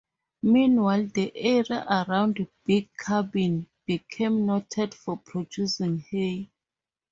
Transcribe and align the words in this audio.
Meanwhile, 0.41 1.09
the 1.13 1.31
area 1.37 1.85
around 1.87 2.47
Big 2.65 2.89
Cabin 2.97 3.67
became 3.85 4.47
noted 4.47 4.95
for 4.95 5.15
producing 5.17 5.99
hay. 6.09 6.49